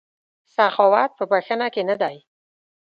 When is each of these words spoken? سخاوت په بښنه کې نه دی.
سخاوت 0.55 1.11
په 1.17 1.23
بښنه 1.31 1.67
کې 1.73 1.81
نه 1.89 1.95
دی. 2.01 2.15